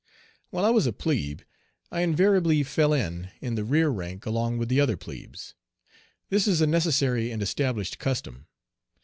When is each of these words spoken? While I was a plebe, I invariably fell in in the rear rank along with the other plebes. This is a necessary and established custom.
While 0.49 0.65
I 0.65 0.71
was 0.71 0.87
a 0.87 0.93
plebe, 0.93 1.41
I 1.91 2.01
invariably 2.01 2.63
fell 2.63 2.91
in 2.91 3.29
in 3.39 3.53
the 3.53 3.63
rear 3.63 3.89
rank 3.89 4.25
along 4.25 4.57
with 4.57 4.67
the 4.67 4.79
other 4.81 4.97
plebes. 4.97 5.53
This 6.31 6.47
is 6.47 6.59
a 6.59 6.65
necessary 6.65 7.29
and 7.29 7.39
established 7.43 7.99
custom. 7.99 8.47